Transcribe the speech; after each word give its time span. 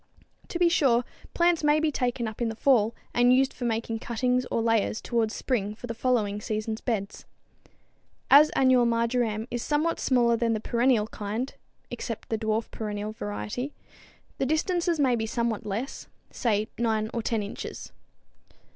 To 0.47 0.57
be 0.57 0.67
sure, 0.67 1.03
plants 1.35 1.63
may 1.63 1.79
be 1.79 1.91
taken 1.91 2.27
up 2.27 2.41
in 2.41 2.49
the 2.49 2.55
fall 2.55 2.95
and 3.13 3.31
used 3.31 3.53
for 3.53 3.65
making 3.65 3.99
cuttings 3.99 4.47
or 4.49 4.59
layers 4.59 4.99
towards 4.99 5.35
spring 5.35 5.75
for 5.75 5.85
the 5.85 5.93
following 5.93 6.41
seasons 6.41 6.81
beds. 6.81 7.25
As 8.31 8.49
annual 8.55 8.87
marjoram 8.87 9.47
is 9.51 9.61
somewhat 9.61 9.99
smaller 9.99 10.35
than 10.35 10.53
the 10.53 10.59
perennial 10.59 11.05
kind 11.05 11.53
(except 11.91 12.29
the 12.29 12.37
dwarf 12.39 12.71
perennial 12.71 13.11
variety), 13.11 13.73
the 14.39 14.45
distances 14.47 14.99
may 14.99 15.15
be 15.15 15.27
somewhat 15.27 15.67
less, 15.67 16.07
say 16.31 16.67
9 16.79 17.11
or 17.13 17.21
10 17.21 17.43
inches. 17.43 17.91